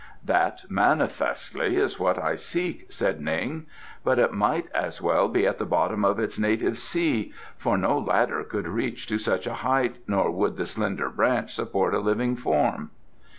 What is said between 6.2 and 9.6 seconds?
native sea, for no ladder could reach to such a